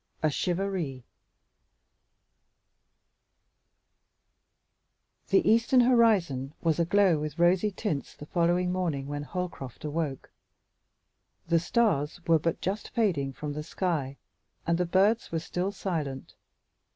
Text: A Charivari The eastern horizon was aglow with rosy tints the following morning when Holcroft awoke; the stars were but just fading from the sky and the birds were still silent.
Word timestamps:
A 0.23 0.31
Charivari 0.31 1.03
The 5.27 5.47
eastern 5.47 5.81
horizon 5.81 6.55
was 6.59 6.79
aglow 6.79 7.19
with 7.19 7.37
rosy 7.37 7.69
tints 7.69 8.15
the 8.15 8.25
following 8.25 8.71
morning 8.71 9.05
when 9.05 9.21
Holcroft 9.21 9.85
awoke; 9.85 10.31
the 11.47 11.59
stars 11.59 12.19
were 12.25 12.39
but 12.39 12.61
just 12.61 12.89
fading 12.89 13.31
from 13.31 13.53
the 13.53 13.61
sky 13.61 14.17
and 14.65 14.79
the 14.79 14.87
birds 14.87 15.31
were 15.31 15.37
still 15.37 15.71
silent. 15.71 16.33